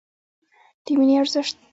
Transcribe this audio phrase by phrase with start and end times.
[0.83, 1.57] د مینې ارزښت